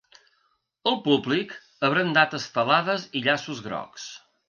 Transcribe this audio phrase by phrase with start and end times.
[0.91, 4.13] El públic ha brandat estelades i llaços grocs.